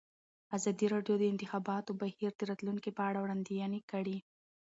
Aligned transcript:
ازادي 0.57 0.87
راډیو 0.93 1.15
د 1.17 1.21
د 1.21 1.23
انتخاباتو 1.33 1.97
بهیر 2.01 2.31
د 2.35 2.41
راتلونکې 2.49 2.91
په 2.97 3.01
اړه 3.09 3.19
وړاندوینې 3.21 3.79
کړې. 3.91 4.17